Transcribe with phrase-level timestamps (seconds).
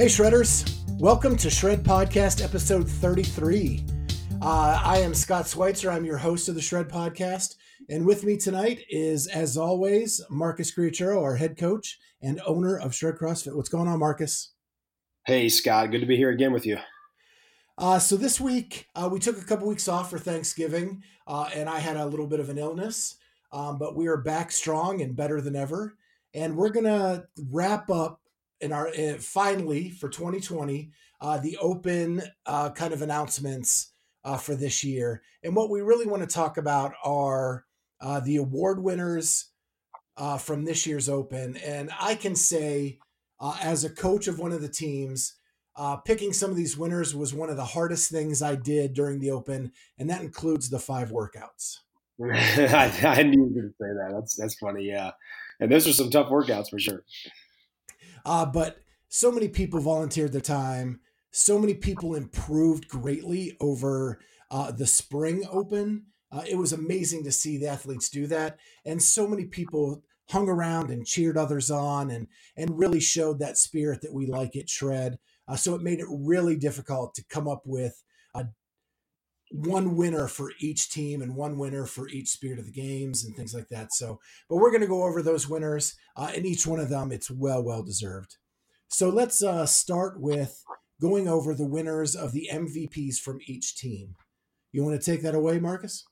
[0.00, 0.80] Hey, Shredders.
[0.98, 3.84] Welcome to Shred Podcast, episode 33.
[4.40, 5.90] Uh, I am Scott Schweitzer.
[5.90, 7.56] I'm your host of the Shred Podcast.
[7.90, 12.94] And with me tonight is, as always, Marcus Griachero, our head coach and owner of
[12.94, 13.54] Shred CrossFit.
[13.54, 14.52] What's going on, Marcus?
[15.26, 15.90] Hey, Scott.
[15.90, 16.78] Good to be here again with you.
[17.76, 21.68] Uh, so this week, uh, we took a couple weeks off for Thanksgiving, uh, and
[21.68, 23.16] I had a little bit of an illness,
[23.52, 25.98] um, but we are back strong and better than ever.
[26.32, 28.20] And we're going to wrap up
[28.60, 33.92] in our uh, finally for 2020 uh, the open uh, kind of announcements
[34.24, 35.22] uh, for this year.
[35.42, 37.64] And what we really want to talk about are
[38.00, 39.46] uh, the award winners
[40.16, 41.56] uh, from this year's open.
[41.58, 42.98] And i can say
[43.62, 45.34] as a coach of one of the teams
[46.04, 49.30] picking some of these winners was one of the hardest things i did during the
[49.30, 51.78] open and that includes the five workouts.
[52.22, 54.12] I, I knew you were going to say that.
[54.14, 55.12] That's that's funny yeah.
[55.58, 57.02] And those are some tough workouts for sure
[58.24, 61.00] uh, but so many people volunteered their time.
[61.32, 66.06] So many people improved greatly over uh, the spring open.
[66.32, 68.58] Uh, it was amazing to see the athletes do that.
[68.84, 73.58] And so many people hung around and cheered others on and, and really showed that
[73.58, 75.18] spirit that we like at Shred.
[75.48, 78.02] Uh, so it made it really difficult to come up with
[78.34, 78.46] a
[79.50, 83.34] one winner for each team and one winner for each spirit of the games and
[83.34, 83.92] things like that.
[83.92, 87.10] So, but we're going to go over those winners, uh, and each one of them,
[87.10, 88.36] it's well, well deserved.
[88.88, 90.64] So let's uh, start with
[91.00, 94.16] going over the winners of the MVPs from each team.
[94.72, 96.04] You want to take that away, Marcus?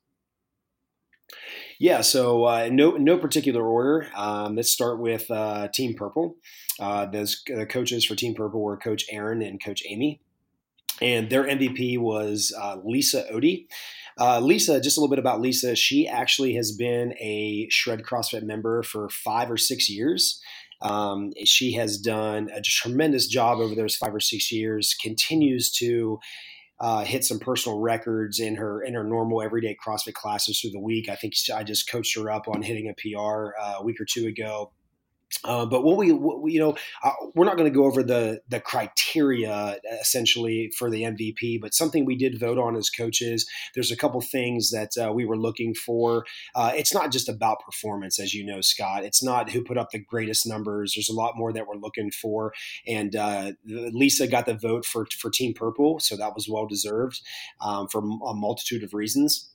[1.79, 4.09] Yeah, so uh, no no particular order.
[4.17, 6.37] Um, let's start with uh, Team Purple.
[6.81, 10.23] Uh, those the coaches for Team Purple were Coach Aaron and Coach Amy
[11.01, 13.67] and their MVP was uh, Lisa Odie.
[14.19, 15.77] Uh, Lisa, just a little bit about Lisa.
[15.77, 20.41] She actually has been a Shred CrossFit member for five or six years.
[20.81, 24.95] Um, she has done a tremendous job over those five or six years.
[25.01, 26.19] Continues to
[26.81, 30.81] uh, hit some personal records in her in her normal everyday CrossFit classes through the
[30.81, 31.09] week.
[31.09, 34.05] I think I just coached her up on hitting a PR uh, a week or
[34.05, 34.73] two ago.
[35.45, 38.03] Uh, but what we, what we, you know, uh, we're not going to go over
[38.03, 43.47] the the criteria essentially for the MVP, but something we did vote on as coaches.
[43.75, 46.25] There's a couple things that uh, we were looking for.
[46.55, 49.05] Uh, it's not just about performance, as you know, Scott.
[49.05, 50.95] It's not who put up the greatest numbers.
[50.95, 52.53] There's a lot more that we're looking for.
[52.87, 57.21] And uh, Lisa got the vote for for Team Purple, so that was well deserved
[57.61, 59.51] um, for a multitude of reasons.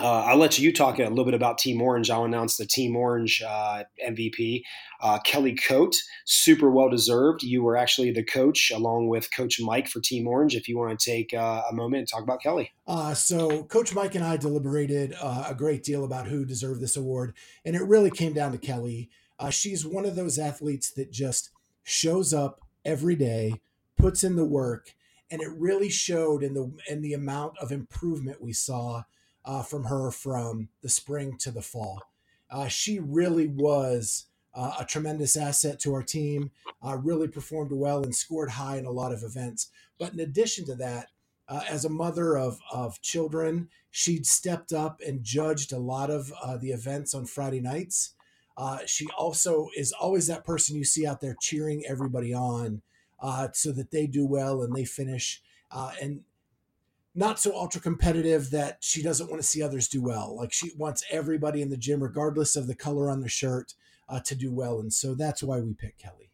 [0.00, 2.08] Uh, I'll let you talk a little bit about Team Orange.
[2.08, 4.62] I'll announce the Team Orange uh, MVP,
[5.00, 7.42] uh, Kelly Coate, super well deserved.
[7.42, 10.54] You were actually the coach along with Coach Mike for Team Orange.
[10.54, 12.70] If you want to take uh, a moment and talk about Kelly.
[12.86, 16.96] Uh, so, Coach Mike and I deliberated uh, a great deal about who deserved this
[16.96, 17.34] award,
[17.64, 19.10] and it really came down to Kelly.
[19.50, 21.50] she's one of those athletes that just
[21.82, 23.60] shows up every day,
[23.96, 24.94] puts in the work,
[25.28, 29.02] and it really showed in the in the amount of improvement we saw
[29.48, 32.02] uh, from her from the spring to the fall.
[32.50, 36.50] Uh, she really was uh, a tremendous asset to our team,
[36.86, 39.70] uh, really performed well and scored high in a lot of events.
[39.98, 41.08] But in addition to that,
[41.48, 46.30] uh, as a mother of, of children, she'd stepped up and judged a lot of
[46.42, 48.14] uh, the events on Friday nights.
[48.84, 52.82] she also is always that person you see out there cheering everybody on
[53.52, 55.42] so that they do well and they finish.
[56.02, 56.20] and
[57.18, 60.36] not so ultra competitive that she doesn't want to see others do well.
[60.36, 63.74] Like she wants everybody in the gym, regardless of the color on the shirt,
[64.08, 64.78] uh, to do well.
[64.78, 66.30] And so that's why we picked Kelly.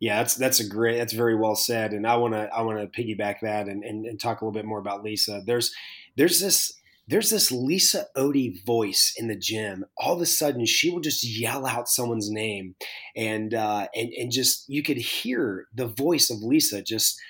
[0.00, 0.98] Yeah, that's that's a great.
[0.98, 1.92] That's very well said.
[1.92, 4.52] And I want to I want to piggyback that and, and, and talk a little
[4.52, 5.42] bit more about Lisa.
[5.46, 5.72] There's
[6.16, 6.74] there's this
[7.06, 9.84] there's this Lisa Odie voice in the gym.
[9.96, 12.74] All of a sudden, she will just yell out someone's name,
[13.14, 17.20] and uh, and and just you could hear the voice of Lisa just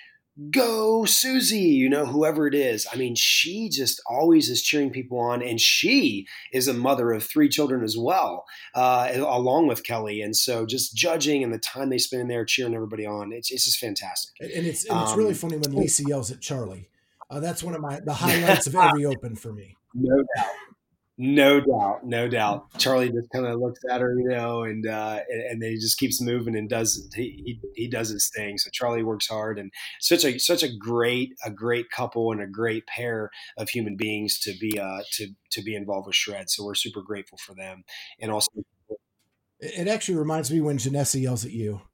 [0.51, 2.87] go Susie, you know, whoever it is.
[2.93, 7.25] I mean, she just always is cheering people on, and she is a mother of
[7.25, 8.45] three children as well,
[8.75, 10.21] uh, along with Kelly.
[10.21, 13.51] And so, just judging and the time they spend in there cheering everybody on, it's,
[13.51, 14.35] it's just fantastic.
[14.41, 16.89] And it's and it's um, really funny when Lisa yells at Charlie.
[17.31, 19.77] Uh, that's one of my the highlights of every open for me.
[19.95, 20.47] No doubt.
[21.17, 22.77] No doubt, no doubt.
[22.79, 25.77] Charlie just kind of looks at her, you know, and uh, and, and then he
[25.77, 28.59] just keeps moving and does he, he he does his thing.
[28.59, 29.71] So Charlie works hard and
[30.01, 34.41] such a such a great a great couple and a great pair of human beings
[34.41, 36.51] to be uh to to be involved with Shred.
[36.51, 37.85] So we're super grateful for them,
[38.21, 38.51] and also
[39.61, 41.81] it actually reminds me when Janessa yells at you.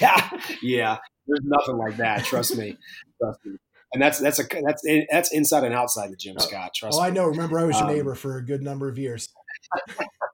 [0.00, 0.28] Yeah,
[0.60, 0.98] yeah.
[1.28, 2.24] There's nothing like that.
[2.24, 2.76] Trust me.
[3.20, 3.56] Trust me
[3.92, 6.72] and that's that's a that's that's inside and outside the gym, oh, Scott.
[6.74, 7.08] Trust oh, me.
[7.08, 7.26] I know.
[7.26, 9.28] Remember, I was your um, neighbor for a good number of years.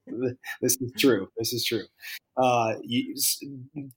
[0.61, 1.29] this is true.
[1.37, 1.85] This is true.
[2.37, 3.15] uh, you,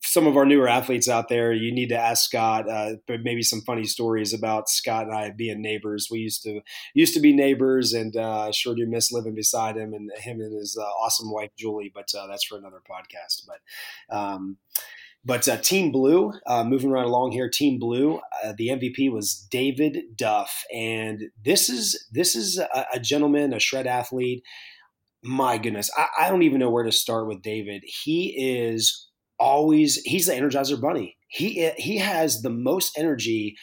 [0.04, 2.70] some of our newer athletes out there, you need to ask Scott.
[2.70, 6.08] Uh, but maybe some funny stories about Scott and I being neighbors.
[6.12, 6.62] We used to
[6.94, 10.56] used to be neighbors, and uh, sure do miss living beside him and him and
[10.56, 11.92] his uh, awesome wife Julie.
[11.94, 13.48] But uh, that's for another podcast.
[13.48, 14.58] But um,
[15.28, 19.46] but uh, Team Blue, uh, moving right along here, Team Blue, uh, the MVP was
[19.52, 24.44] David Duff, and this is this is a, a gentleman, a shred athlete
[25.24, 27.84] my goodness, I, I don't even know where to start with David.
[27.86, 29.10] He is
[29.40, 31.18] always he's the Energizer Bunny.
[31.28, 33.56] He he has the most energy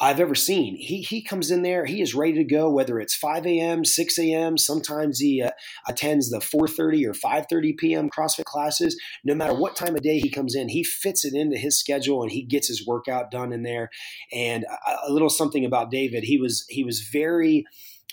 [0.00, 0.76] I've ever seen.
[0.76, 2.70] He he comes in there, he is ready to go.
[2.70, 5.50] Whether it's 5 a.m., 6 a.m., sometimes he uh,
[5.88, 8.10] attends the 4:30 or 5:30 p.m.
[8.10, 9.00] CrossFit classes.
[9.24, 12.22] No matter what time of day he comes in, he fits it into his schedule
[12.22, 13.90] and he gets his workout done in there.
[14.32, 17.64] And a, a little something about David, he was he was very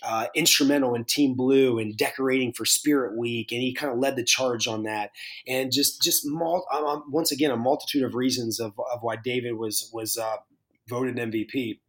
[0.01, 4.15] uh, instrumental in Team Blue and decorating for Spirit Week, and he kind of led
[4.15, 5.11] the charge on that.
[5.47, 9.17] And just just mul- um, um, once again a multitude of reasons of, of why
[9.17, 10.37] David was was uh,
[10.87, 11.79] voted MVP.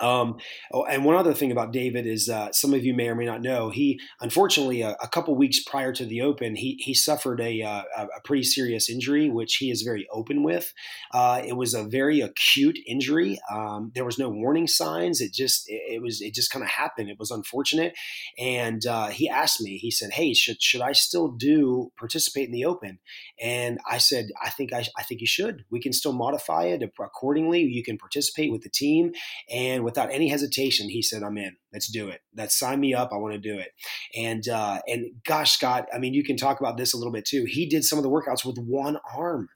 [0.00, 0.36] Um,
[0.72, 3.26] oh, and one other thing about David is uh, some of you may or may
[3.26, 7.40] not know he unfortunately a, a couple weeks prior to the Open he he suffered
[7.40, 10.72] a, uh, a, pretty serious injury which he is very open with.
[11.12, 13.38] Uh, it was a very acute injury.
[13.50, 15.20] Um, there was no warning signs.
[15.20, 17.08] It just it, it was it just kind of happened.
[17.08, 17.94] It was unfortunate,
[18.38, 19.78] and uh, he asked me.
[19.78, 22.98] He said, "Hey, should should I still do participate in the Open?"
[23.40, 25.64] And I said, "I think I I think you should.
[25.70, 27.62] We can still modify it accordingly.
[27.62, 29.12] You can participate with the team
[29.50, 31.56] and." Without any hesitation, he said, "I'm in.
[31.72, 32.20] Let's do it.
[32.36, 33.08] Let's sign me up.
[33.10, 33.70] I want to do it."
[34.14, 37.24] And uh, and gosh, Scott, I mean, you can talk about this a little bit
[37.24, 37.46] too.
[37.48, 39.48] He did some of the workouts with one arm.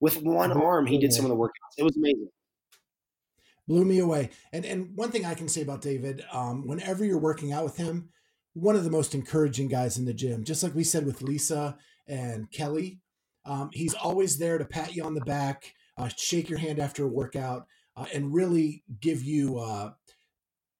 [0.00, 1.78] With one arm, he did some of the workouts.
[1.78, 2.30] It was amazing.
[3.68, 4.30] Blew me away.
[4.52, 7.76] And and one thing I can say about David, um, whenever you're working out with
[7.76, 8.08] him,
[8.54, 10.42] one of the most encouraging guys in the gym.
[10.42, 11.78] Just like we said with Lisa
[12.08, 12.98] and Kelly,
[13.44, 17.04] um, he's always there to pat you on the back, uh, shake your hand after
[17.04, 17.66] a workout
[17.96, 19.92] uh, and really give you uh,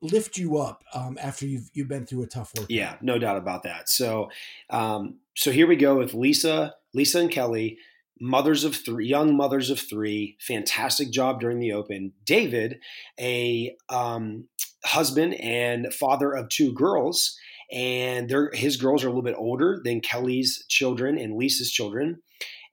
[0.02, 2.66] lift you up um, after you've you've been through a tough work.
[2.68, 3.88] Yeah, no doubt about that.
[3.88, 4.30] So,
[4.70, 7.78] um, so here we go with Lisa, Lisa and Kelly,
[8.20, 10.36] mothers of three, young mothers of three.
[10.40, 12.12] Fantastic job during the Open.
[12.24, 12.80] David,
[13.18, 14.48] a um,
[14.84, 17.36] husband and father of two girls,
[17.72, 22.22] and his girls are a little bit older than Kelly's children and Lisa's children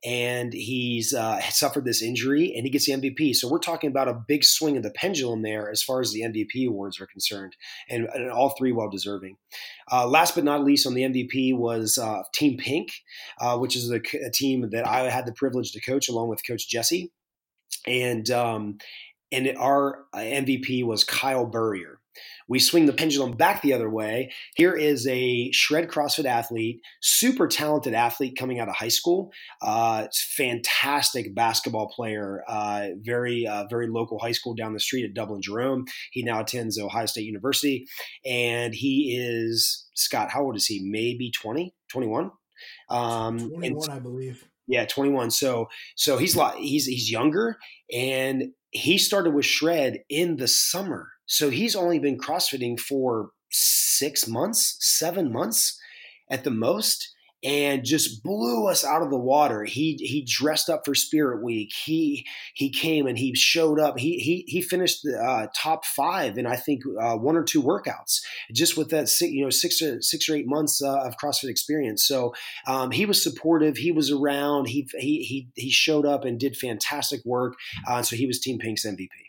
[0.03, 3.35] and he's uh, suffered this injury and he gets the MVP.
[3.35, 6.21] So we're talking about a big swing of the pendulum there as far as the
[6.21, 7.55] MVP awards are concerned,
[7.89, 9.38] and, and all three well deserving.
[9.91, 12.91] Uh, last but not least on the MVP was uh, Team Pink,
[13.39, 16.45] uh, which is a, a, team that I had the privilege to coach along with
[16.45, 17.11] Coach Jesse,
[17.88, 18.77] and um,
[19.31, 22.00] and our MVP was Kyle Burrier.
[22.53, 24.31] We swing the pendulum back the other way.
[24.55, 29.31] Here is a shred CrossFit athlete, super talented athlete coming out of high school.
[29.59, 30.05] Uh,
[30.38, 35.41] fantastic basketball player, uh, very uh, very local high school down the street at Dublin
[35.41, 35.85] Jerome.
[36.11, 37.88] He now attends Ohio State University,
[38.23, 40.29] and he is Scott.
[40.29, 40.79] How old is he?
[40.88, 42.29] Maybe 20, 21?
[42.91, 44.47] Um, 21, and, I believe.
[44.67, 45.31] Yeah, 21.
[45.31, 47.57] So so he's a lot, he's he's younger
[47.91, 54.27] and he started with shred in the summer so he's only been CrossFitting for six
[54.27, 55.79] months, seven months
[56.29, 57.10] at the most,
[57.43, 59.63] and just blew us out of the water.
[59.63, 61.74] He he dressed up for Spirit Week.
[61.74, 63.98] He he came and he showed up.
[63.98, 67.63] He he he finished the uh, top five in I think uh, one or two
[67.63, 68.22] workouts
[68.53, 71.50] just with that six, you know six or six or eight months uh, of CrossFit
[71.50, 72.05] experience.
[72.05, 72.36] So
[72.67, 73.77] um, he was supportive.
[73.77, 74.67] He was around.
[74.67, 77.55] He he he he showed up and did fantastic work.
[77.88, 79.23] Uh, so he was Team Pink's MVP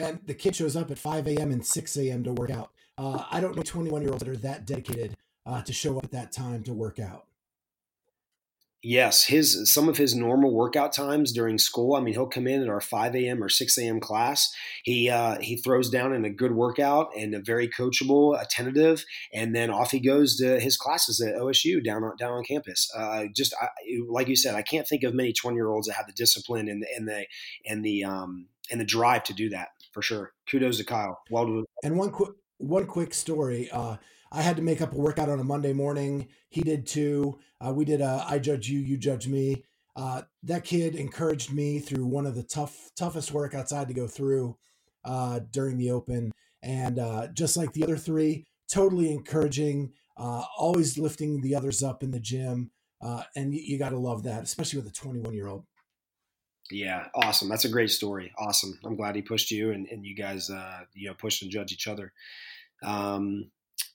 [0.00, 1.50] and the kid shows up at 5 a.m.
[1.50, 2.24] and 6 a.m.
[2.24, 2.70] to work out.
[2.98, 5.16] Uh, I don't know 21 year olds that are that dedicated
[5.46, 7.26] uh, to show up at that time to work out.
[8.82, 11.94] Yes, his some of his normal workout times during school.
[11.94, 13.44] I mean, he'll come in at our 5 a.m.
[13.44, 14.00] or 6 a.m.
[14.00, 14.50] class.
[14.84, 19.04] He uh, he throws down in a good workout and a very coachable, attentive,
[19.34, 22.90] and then off he goes to his classes at OSU down on down on campus.
[22.96, 23.68] Uh, just I,
[24.08, 26.66] like you said, I can't think of many 20 year olds that have the discipline
[26.66, 27.26] and the and the
[27.66, 30.32] and the um, and the drive to do that for sure.
[30.48, 31.18] Kudos to Kyle.
[31.30, 31.64] Well done.
[31.82, 33.70] And one quick one quick story.
[33.70, 33.96] Uh,
[34.32, 36.28] I had to make up a workout on a Monday morning.
[36.50, 37.38] He did too.
[37.60, 39.64] Uh, we did a I judge you, you judge me.
[39.96, 43.94] Uh, that kid encouraged me through one of the tough toughest workouts I had to
[43.94, 44.56] go through
[45.04, 46.32] uh, during the open,
[46.62, 49.92] and uh, just like the other three, totally encouraging.
[50.16, 52.70] Uh, always lifting the others up in the gym,
[53.00, 55.64] uh, and you, you got to love that, especially with a 21 year old.
[56.70, 57.48] Yeah, awesome.
[57.48, 58.32] That's a great story.
[58.38, 58.78] Awesome.
[58.84, 61.72] I'm glad he pushed you and, and you guys, uh, you know, pushed and judge
[61.72, 62.12] each other.
[62.82, 63.50] Um,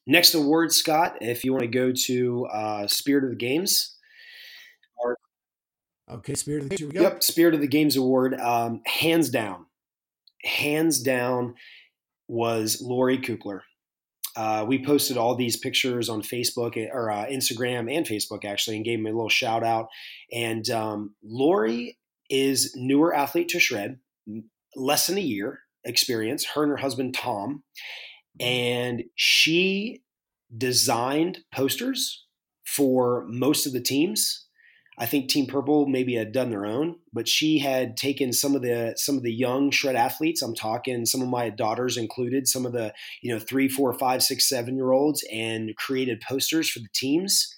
[0.06, 3.96] next award, Scott, if you want to go to uh, Spirit of the Games,
[6.10, 6.94] Okay, Spirit of the Games.
[6.94, 9.66] Yep, Spirit of the Games Award, um, hands down,
[10.44, 11.56] hands down,
[12.28, 13.62] was Lori Kukler.
[14.36, 18.76] Uh, we posted all these pictures on Facebook eh, or uh, Instagram and Facebook actually,
[18.76, 19.88] and gave him a little shout out.
[20.32, 21.98] And um, Lori
[22.30, 24.00] is newer athlete to shred,
[24.76, 26.46] less than a year experience.
[26.46, 27.64] Her and her husband Tom,
[28.40, 28.48] mm-hmm.
[28.48, 30.02] and she
[30.56, 32.26] designed posters
[32.66, 34.46] for most of the teams
[34.98, 38.62] I think Team Purple maybe had done their own, but she had taken some of
[38.62, 40.42] the some of the young shred athletes.
[40.42, 44.24] I'm talking some of my daughters included, some of the you know three, four, five,
[44.24, 47.54] six, seven year olds, and created posters for the teams.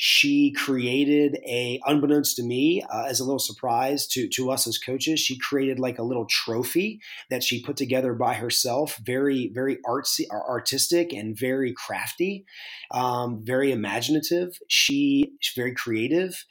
[0.00, 4.78] She created a, unbeknownst to me, uh, as a little surprise to to us as
[4.78, 7.00] coaches, she created like a little trophy
[7.30, 8.96] that she put together by herself.
[9.04, 12.44] Very, very artsy, artistic, and very crafty,
[12.92, 14.56] um, very imaginative.
[14.68, 16.44] She, she's very creative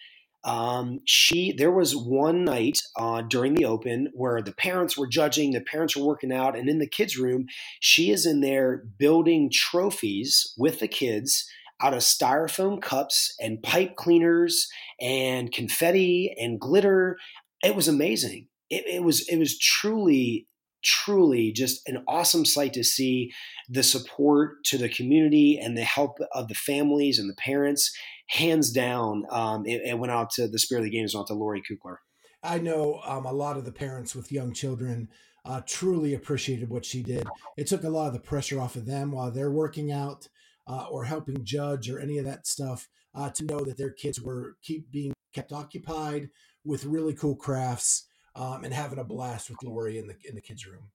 [0.43, 5.51] um, she there was one night uh, during the open where the parents were judging
[5.51, 7.47] the parents were working out and in the kids room
[7.79, 11.49] she is in there building trophies with the kids
[11.81, 14.67] out of styrofoam cups and pipe cleaners
[14.99, 17.17] and confetti and glitter
[17.63, 20.47] it was amazing it, it was it was truly
[20.83, 23.31] truly just an awesome sight to see
[23.67, 27.91] the support to the community and the help of the families and the parents
[28.27, 31.33] hands down, um, it, it, went out to the spirit of the games, went to
[31.33, 31.97] Lori Kukler.
[32.43, 35.09] I know um, a lot of the parents with young children
[35.45, 37.25] uh, truly appreciated what she did.
[37.55, 40.27] It took a lot of the pressure off of them while they're working out
[40.67, 44.21] uh, or helping judge or any of that stuff uh, to know that their kids
[44.21, 46.29] were keep being kept occupied
[46.63, 50.41] with really cool crafts um, and having a blast with Lori in the in the
[50.41, 50.89] kids' room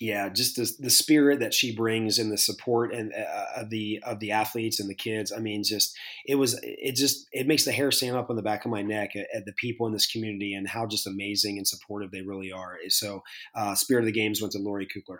[0.00, 4.02] yeah, just the, the spirit that she brings and the support and uh, of the
[4.02, 5.30] of the athletes and the kids.
[5.30, 5.94] I mean, just
[6.26, 8.80] it was it just it makes the hair stand up on the back of my
[8.80, 12.22] neck at, at the people in this community and how just amazing and supportive they
[12.22, 12.78] really are.
[12.88, 13.22] So,
[13.54, 15.18] uh, spirit of the games went to Lori Kukler.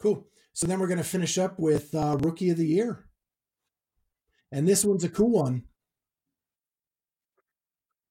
[0.00, 0.28] Cool.
[0.52, 3.06] So then we're going to finish up with uh, rookie of the year,
[4.52, 5.64] and this one's a cool one.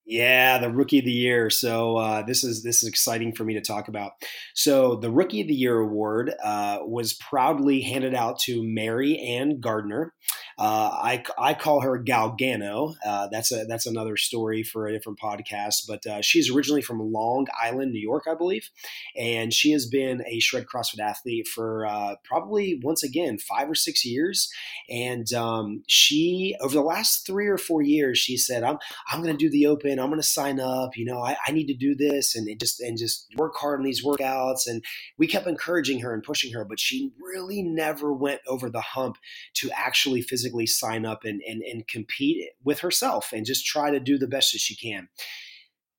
[0.09, 1.51] Yeah, the rookie of the year.
[1.51, 4.13] So uh, this is this is exciting for me to talk about.
[4.55, 9.59] So the rookie of the year award uh, was proudly handed out to Mary Ann
[9.59, 10.15] Gardner.
[10.57, 12.95] Uh, I, I call her Galgano.
[13.05, 15.83] Uh, that's a that's another story for a different podcast.
[15.87, 18.67] But uh, she's originally from Long Island, New York, I believe,
[19.15, 23.75] and she has been a shred CrossFit athlete for uh, probably once again five or
[23.75, 24.51] six years.
[24.89, 28.79] And um, she over the last three or four years, she said, "I'm
[29.11, 29.98] I'm going to do the open.
[29.99, 30.97] I'm going to sign up.
[30.97, 33.85] You know, I, I need to do this and just and just work hard on
[33.85, 34.83] these workouts." And
[35.17, 39.17] we kept encouraging her and pushing her, but she really never went over the hump
[39.55, 43.99] to actually physically sign up and, and, and compete with herself and just try to
[43.99, 45.09] do the best that she can.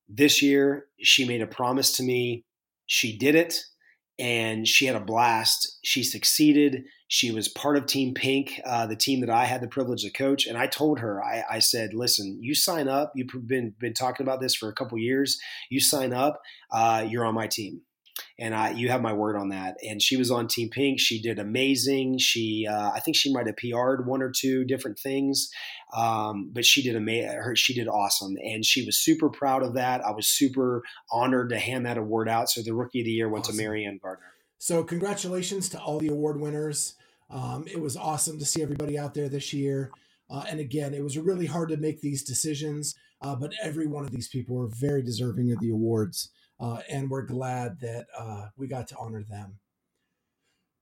[0.08, 2.44] This year, she made a promise to me.
[2.86, 3.60] She did it
[4.18, 5.78] and she had a blast.
[5.82, 6.84] She succeeded.
[7.12, 10.10] She was part of Team Pink, uh, the team that I had the privilege to
[10.10, 10.46] coach.
[10.46, 13.12] And I told her, I, I, said, "Listen, you sign up.
[13.16, 15.36] You've been been talking about this for a couple years.
[15.70, 16.40] You sign up.
[16.70, 17.82] Uh, you're on my team."
[18.38, 19.76] and I, you have my word on that.
[19.82, 21.00] And she was on Team Pink.
[21.00, 22.18] She did amazing.
[22.18, 25.50] She, uh, I think she might have PR'd one or two different things,
[25.96, 27.38] um, but she did amazing.
[27.54, 30.04] She did awesome, and she was super proud of that.
[30.04, 32.50] I was super honored to hand that award out.
[32.50, 33.56] So the Rookie of the Year went awesome.
[33.56, 34.32] to Marianne Gardner.
[34.58, 36.94] So congratulations to all the award winners.
[37.30, 39.92] Um, it was awesome to see everybody out there this year.
[40.28, 44.04] Uh, and again, it was really hard to make these decisions, uh, but every one
[44.04, 48.48] of these people were very deserving of the awards uh, and we're glad that uh,
[48.56, 49.58] we got to honor them.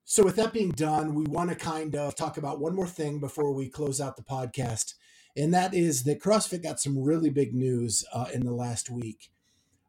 [0.04, 3.20] So, with that being done, we want to kind of talk about one more thing
[3.20, 4.94] before we close out the podcast,
[5.36, 9.30] and that is that CrossFit got some really big news uh, in the last week.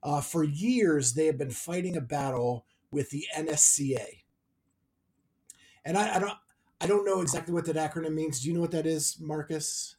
[0.04, 4.24] Uh, for years, they have been fighting a battle with the NSCA,
[5.84, 6.38] and I, I don't.
[6.82, 8.40] I don't know exactly what that acronym means.
[8.40, 9.96] Do you know what that is, Marcus?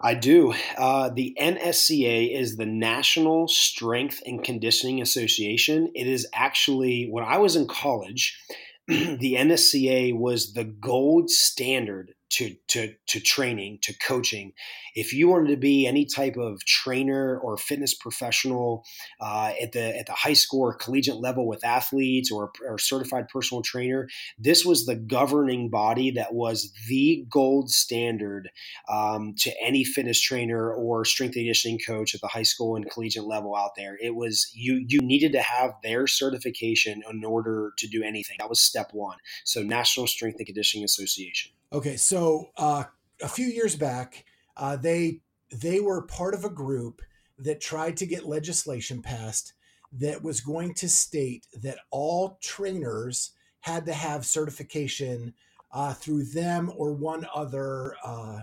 [0.00, 0.54] I do.
[0.76, 5.90] Uh, the NSCA is the National Strength and Conditioning Association.
[5.94, 8.38] It is actually, when I was in college,
[8.88, 14.52] the NSCA was the gold standard to, to, to training, to coaching.
[14.94, 18.84] If you wanted to be any type of trainer or fitness professional
[19.20, 23.28] uh, at the at the high school or collegiate level with athletes or, or certified
[23.28, 28.50] personal trainer, this was the governing body that was the gold standard
[28.88, 33.24] um, to any fitness trainer or strength conditioning coach at the high school and collegiate
[33.24, 33.96] level out there.
[34.00, 38.36] It was you you needed to have their certification in order to do anything.
[38.38, 39.18] That was step one.
[39.44, 41.52] So National Strength and Conditioning Association.
[41.74, 42.84] Okay, so uh,
[43.20, 44.24] a few years back,
[44.56, 47.02] uh, they they were part of a group
[47.36, 49.54] that tried to get legislation passed
[49.90, 55.34] that was going to state that all trainers had to have certification
[55.72, 58.42] uh, through them or one other uh,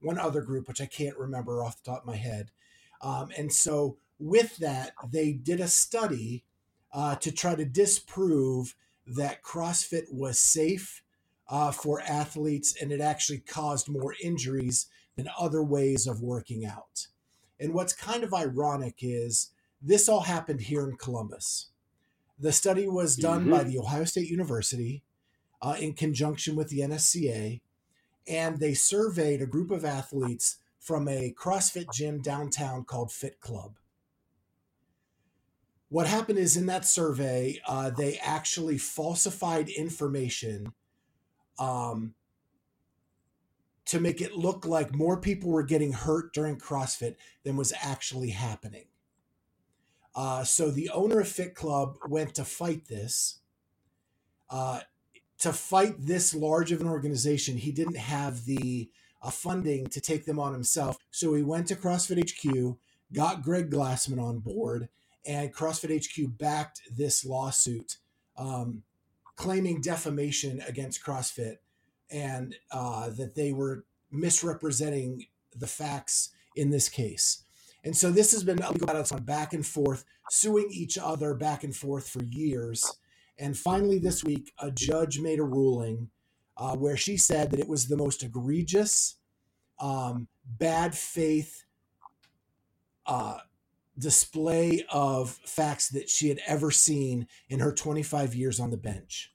[0.00, 2.52] one other group, which I can't remember off the top of my head.
[3.02, 6.44] Um, and so with that, they did a study
[6.92, 11.02] uh, to try to disprove that CrossFit was safe
[11.48, 14.86] uh, for athletes and it actually caused more injuries
[15.16, 17.06] than other ways of working out.
[17.58, 19.50] And what's kind of ironic is
[19.82, 21.70] this all happened here in Columbus.
[22.38, 23.50] The study was done mm-hmm.
[23.50, 25.02] by the Ohio State University
[25.60, 27.60] uh, in conjunction with the NSCA,
[28.28, 33.72] and they surveyed a group of athletes from a CrossFit gym downtown called Fit Club.
[35.88, 40.74] What happened is in that survey, uh, they actually falsified information
[41.58, 42.14] um,
[43.86, 48.30] to make it look like more people were getting hurt during CrossFit than was actually
[48.30, 48.84] happening.
[50.14, 53.38] Uh, so the owner of Fit Club went to fight this.
[54.50, 54.80] Uh,
[55.38, 58.90] to fight this large of an organization, he didn't have the
[59.22, 60.98] uh, funding to take them on himself.
[61.10, 62.76] So he went to CrossFit HQ,
[63.12, 64.88] got Greg Glassman on board,
[65.24, 67.98] and CrossFit HQ backed this lawsuit,
[68.36, 68.82] um,
[69.38, 71.58] claiming defamation against CrossFit
[72.10, 77.44] and uh, that they were misrepresenting the facts in this case.
[77.84, 81.74] And so this has been battle on back and forth, suing each other back and
[81.74, 82.84] forth for years.
[83.38, 86.10] And finally, this week, a judge made a ruling
[86.56, 89.18] uh, where she said that it was the most egregious,
[89.78, 91.64] um, bad faith
[93.06, 93.38] uh,
[93.98, 99.32] display of facts that she had ever seen in her 25 years on the bench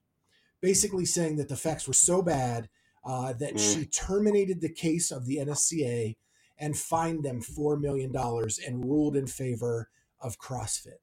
[0.64, 2.70] basically saying that the facts were so bad
[3.06, 3.60] uh, that mm.
[3.60, 6.16] she terminated the case of the NSCA
[6.58, 9.90] and fined them $4 million and ruled in favor
[10.22, 11.02] of CrossFit.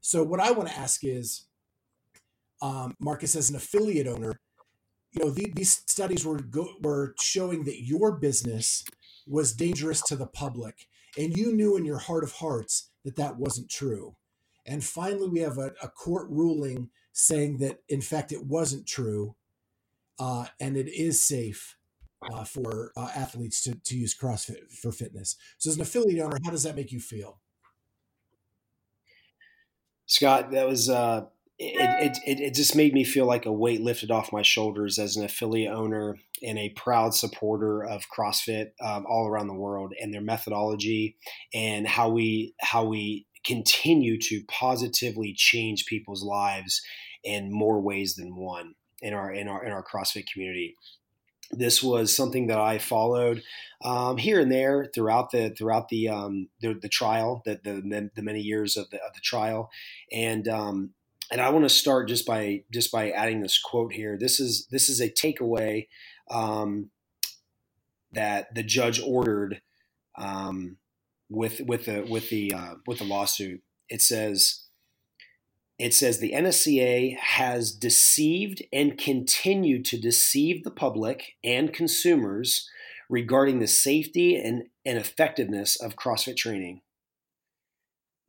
[0.00, 1.44] So, what I want to ask is
[2.62, 4.40] um, Marcus, as an affiliate owner,
[5.12, 8.82] you know, the, these studies were, go, were showing that your business
[9.26, 10.86] was dangerous to the public.
[11.16, 14.16] And you knew in your heart of hearts that that wasn't true.
[14.66, 19.36] And finally, we have a, a court ruling saying that in fact it wasn't true,
[20.18, 21.76] uh, and it is safe
[22.32, 25.36] uh, for uh, athletes to, to use CrossFit for fitness.
[25.58, 27.40] So, as an affiliate owner, how does that make you feel?
[30.06, 31.26] Scott, that was uh,
[31.58, 35.16] it, it, it, just made me feel like a weight lifted off my shoulders as
[35.16, 40.12] an affiliate owner and a proud supporter of CrossFit um, all around the world and
[40.12, 41.16] their methodology
[41.54, 46.82] and how we how we continue to positively change people's lives
[47.24, 50.76] in more ways than one in our in our in our CrossFit community.
[51.52, 53.40] This was something that I followed
[53.84, 58.22] um, here and there throughout the throughout the um, the, the, trial, the, the, the
[58.22, 59.70] many years of the of the trial,
[60.12, 60.90] and um,
[61.30, 64.16] and I want to start just by just by adding this quote here.
[64.18, 65.88] This is this is a takeaway
[66.30, 66.90] um,
[68.12, 69.60] that the judge ordered
[70.16, 70.76] um,
[71.28, 73.62] with with the with the uh, with the lawsuit.
[73.88, 74.66] It says
[75.78, 82.68] it says the NSCA has deceived and continued to deceive the public and consumers
[83.10, 86.80] regarding the safety and, and effectiveness of CrossFit training.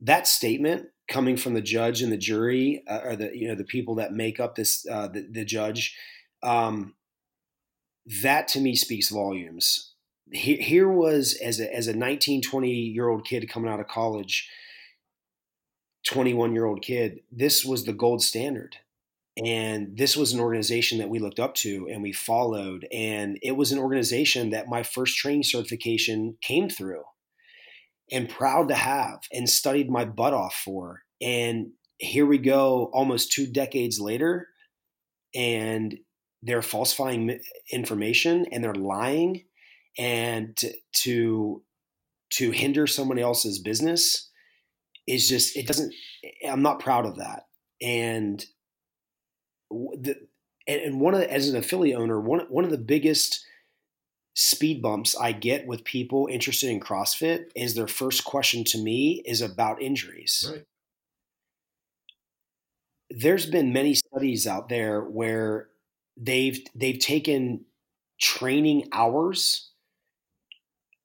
[0.01, 3.63] That statement coming from the judge and the jury, uh, or the you know the
[3.63, 5.96] people that make up this uh, the, the, judge,
[6.43, 6.96] um,
[8.22, 9.93] that to me speaks volumes.
[10.32, 13.88] Here, here was as a as a 19, 20 year old kid coming out of
[13.88, 14.50] college
[16.08, 18.78] 21 year old kid, this was the gold standard.
[19.43, 22.88] And this was an organization that we looked up to and we followed.
[22.91, 27.04] And it was an organization that my first training certification came through
[28.12, 31.02] and proud to have and studied my butt off for.
[31.22, 34.48] And here we go almost two decades later,
[35.36, 35.98] and
[36.43, 37.39] they're falsifying
[37.72, 39.43] information and they're lying
[39.98, 41.63] and to, to,
[42.30, 44.30] to hinder somebody else's business
[45.08, 45.93] is just it doesn't
[46.48, 47.43] i'm not proud of that
[47.82, 48.46] and
[49.72, 50.15] the
[50.67, 53.46] and one of the, as an affiliate owner one one of the biggest
[54.39, 59.23] speed bumps i get with people interested in crossfit is their first question to me
[59.26, 60.63] is about injuries right.
[63.10, 65.69] there's been many studies out there where
[66.15, 67.65] they've they've taken
[68.21, 69.71] training hours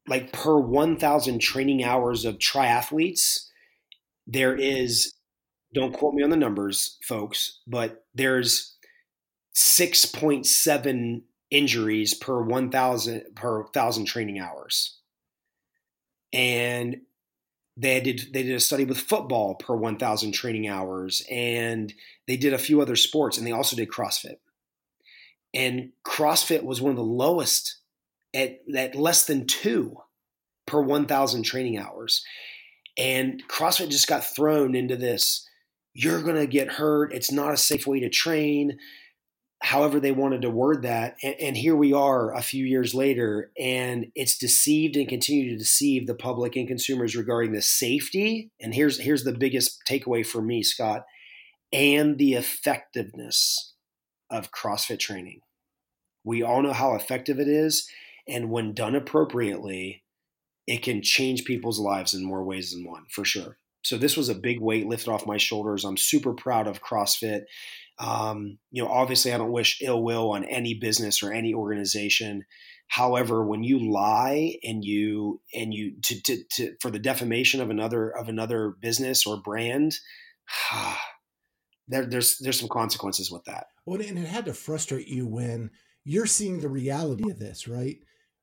[0.06, 3.46] like per 1000 training hours of triathletes
[4.26, 5.14] there is
[5.72, 8.76] don't quote me on the numbers folks but there's
[9.56, 14.98] 6.7 injuries per 1000 per 1000 training hours.
[16.32, 17.02] And
[17.76, 21.92] they did they did a study with football per 1000 training hours and
[22.26, 24.36] they did a few other sports and they also did crossfit.
[25.54, 27.76] And crossfit was one of the lowest
[28.34, 29.98] at, at less than two
[30.66, 32.24] per 1000 training hours.
[32.96, 35.46] And crossfit just got thrown into this
[35.94, 37.12] you're going to get hurt.
[37.12, 38.78] It's not a safe way to train
[39.62, 41.16] however they wanted to word that.
[41.22, 45.56] And, and, here we are a few years later, and it's deceived and continue to
[45.56, 48.50] deceive the public and consumers regarding the safety.
[48.60, 51.04] And here's here's the biggest takeaway for me, Scott,
[51.72, 53.74] and the effectiveness
[54.30, 55.40] of CrossFit training.
[56.24, 57.88] We all know how effective it is,
[58.26, 60.02] and when done appropriately,
[60.66, 63.58] it can change people's lives in more ways than one, for sure.
[63.82, 65.84] So this was a big weight lifted off my shoulders.
[65.84, 67.42] I'm super proud of CrossFit.
[67.98, 72.44] Um, you know, obviously, I don't wish ill will on any business or any organization.
[72.88, 77.70] However, when you lie and you and you to, to, to for the defamation of
[77.70, 79.98] another of another business or brand,
[81.88, 83.66] there, there's there's some consequences with that.
[83.86, 85.70] Well, and it had to frustrate you when
[86.04, 87.96] you're seeing the reality of this, right?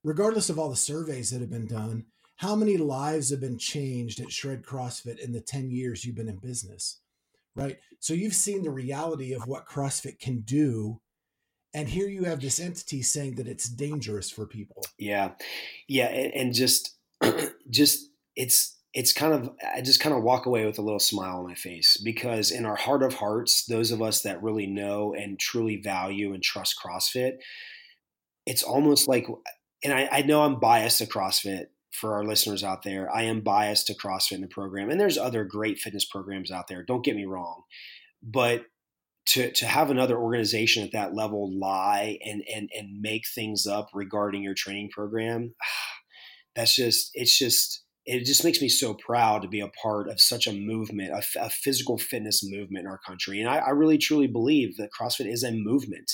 [0.04, 2.06] Regardless of all the surveys that have been done,
[2.40, 6.28] how many lives have been changed at Shred CrossFit in the 10 years you've been
[6.28, 7.00] in business?
[7.60, 7.78] right?
[8.00, 11.02] So you've seen the reality of what CrossFit can do.
[11.74, 14.84] And here you have this entity saying that it's dangerous for people.
[14.98, 15.32] Yeah.
[15.88, 16.06] Yeah.
[16.08, 16.96] And just,
[17.70, 21.38] just, it's, it's kind of, I just kind of walk away with a little smile
[21.38, 25.14] on my face because in our heart of hearts, those of us that really know
[25.14, 27.38] and truly value and trust CrossFit,
[28.48, 29.28] it's almost like,
[29.84, 33.42] and I, I know I'm biased to CrossFit for our listeners out there, I am
[33.42, 36.84] biased to CrossFit in the program, and there's other great fitness programs out there.
[36.84, 37.64] Don't get me wrong,
[38.22, 38.66] but
[39.28, 43.90] to to have another organization at that level lie and and and make things up
[43.94, 45.54] regarding your training program,
[46.56, 50.20] that's just it's just it just makes me so proud to be a part of
[50.20, 53.40] such a movement, a, a physical fitness movement in our country.
[53.40, 56.12] And I, I, really truly believe that CrossFit is a movement.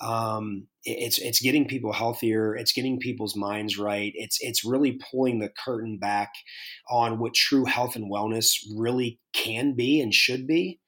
[0.00, 2.56] Um, it, it's it's getting people healthier.
[2.56, 4.12] It's getting people's minds right.
[4.14, 6.30] It's it's really pulling the curtain back
[6.88, 10.80] on what true health and wellness really can be and should be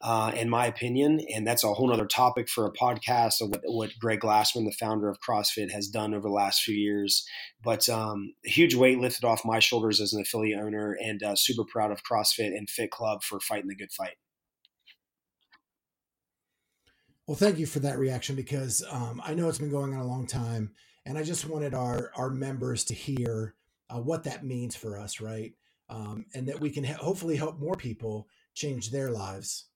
[0.00, 1.20] uh, in my opinion.
[1.34, 4.76] And that's a whole other topic for a podcast of what, what Greg Glassman, the
[4.78, 7.26] founder of CrossFit, has done over the last few years.
[7.62, 11.34] But um, a huge weight lifted off my shoulders as an affiliate owner and uh,
[11.36, 14.16] super proud of CrossFit and Fit Club for fighting the good fight.
[17.26, 20.06] Well, thank you for that reaction because um, I know it's been going on a
[20.06, 20.70] long time,
[21.04, 23.54] and I just wanted our our members to hear
[23.90, 25.52] uh, what that means for us, right?
[25.90, 29.67] Um, and that we can ha- hopefully help more people change their lives.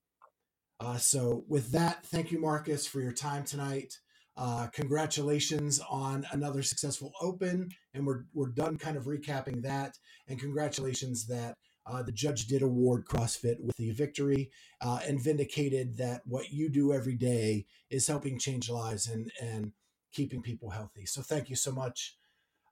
[0.83, 4.01] Uh, so, with that, thank you, Marcus, for your time tonight.
[4.37, 9.97] Uh, congratulations on another successful Open, and we're we're done kind of recapping that.
[10.27, 11.55] And congratulations that
[11.87, 16.69] uh, the judge did award CrossFit with the victory uh, and vindicated that what you
[16.69, 19.71] do every day is helping change lives and and
[20.13, 21.07] keeping people healthy.
[21.07, 22.17] So thank you so much.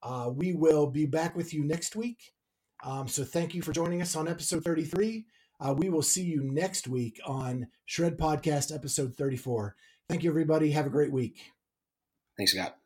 [0.03, 2.33] Uh, we will be back with you next week.
[2.83, 5.27] Um, so thank you for joining us on episode 33.
[5.61, 9.77] Uh, we will see you next week on Shred Podcast, episode 34.
[10.09, 10.71] Thank you, everybody.
[10.73, 11.53] Have a great week.
[12.37, 12.80] Thanks, Scott.